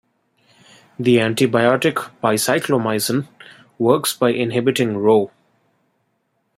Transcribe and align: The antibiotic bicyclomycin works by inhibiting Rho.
The 0.97 1.17
antibiotic 1.17 1.93
bicyclomycin 2.23 3.27
works 3.77 4.15
by 4.17 4.31
inhibiting 4.33 4.97
Rho. 4.97 5.29